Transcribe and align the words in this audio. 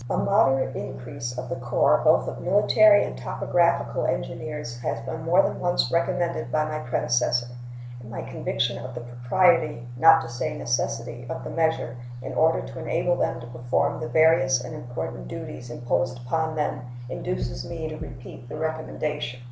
A 0.09 0.17
moderate 0.17 0.75
increase 0.75 1.37
of 1.37 1.47
the 1.47 1.57
corps 1.57 2.01
both 2.03 2.27
of 2.27 2.41
military 2.41 3.03
and 3.03 3.15
topographical 3.15 4.07
engineers 4.07 4.79
has 4.79 4.99
been 5.05 5.21
more 5.21 5.43
than 5.43 5.59
once 5.59 5.91
recommended 5.91 6.51
by 6.51 6.65
my 6.67 6.79
predecessor, 6.79 7.45
and 7.99 8.09
my 8.09 8.23
conviction 8.23 8.79
of 8.83 8.95
the 8.95 9.01
propriety, 9.01 9.87
not 9.95 10.23
to 10.23 10.27
say 10.27 10.57
necessity, 10.57 11.27
of 11.29 11.43
the 11.43 11.51
measure, 11.51 11.97
in 12.23 12.33
order 12.33 12.61
to 12.61 12.79
enable 12.79 13.15
them 13.15 13.39
to 13.41 13.45
perform 13.45 13.99
the 13.99 14.09
various 14.09 14.59
and 14.63 14.73
important 14.73 15.27
duties 15.27 15.69
imposed 15.69 16.17
upon 16.17 16.55
them, 16.55 16.81
induces 17.07 17.63
me 17.69 17.87
to 17.87 17.95
repeat 17.97 18.49
the 18.49 18.55
recommendation. 18.57 19.39